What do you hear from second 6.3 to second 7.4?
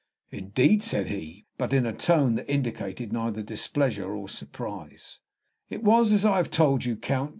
have told you, Count.